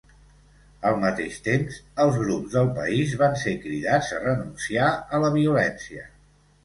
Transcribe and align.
Al 0.91 0.95
mateix 1.01 1.35
temps, 1.47 1.75
els 2.05 2.17
grups 2.23 2.55
del 2.57 2.71
país 2.79 3.13
van 3.21 3.37
ser 3.43 3.55
cridats 3.67 4.11
a 4.17 4.23
renunciar 4.25 4.89
a 4.95 5.21
la 5.27 5.31
violència. 5.41 6.07